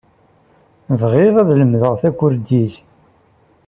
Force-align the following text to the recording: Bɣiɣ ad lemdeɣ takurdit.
Bɣiɣ 0.99 1.33
ad 1.41 1.49
lemdeɣ 1.59 1.93
takurdit. 2.01 2.75